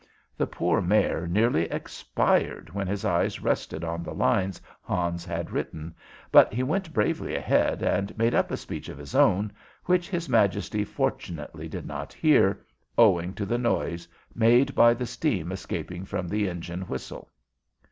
[0.35, 5.93] The poor Mayor nearly expired when his eyes rested on the lines Hans had written;
[6.31, 9.51] but he went bravely ahead and made up a speech of his own,
[9.85, 12.65] which his Majesty fortunately did not hear,
[12.97, 17.29] owing to the noise made by the steam escaping from the engine whistle.